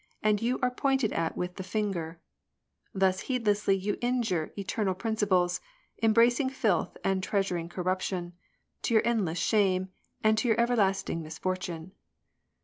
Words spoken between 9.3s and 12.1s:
shame And to your everlasting misfortune.